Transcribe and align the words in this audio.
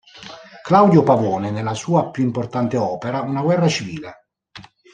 Claudio 0.63 1.03
Pavone, 1.03 1.51
nella 1.51 1.75
sua 1.75 2.09
più 2.09 2.23
importante 2.23 2.75
opera 2.75 3.21
"Una 3.21 3.43
guerra 3.43 3.67
civile. 3.67 4.25